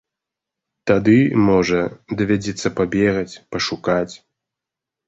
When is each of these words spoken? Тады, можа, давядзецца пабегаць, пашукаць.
Тады, 0.91 1.17
можа, 1.49 1.79
давядзецца 2.17 2.67
пабегаць, 2.81 3.31
пашукаць. 3.55 4.13